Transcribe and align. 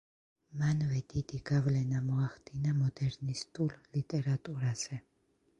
მანვე 0.61 1.01
დიდი 1.13 1.41
გავლენა 1.49 2.01
მოახდინა 2.07 2.73
მოდერნისტულ 2.81 3.73
ლიტერატურაზე. 3.77 5.03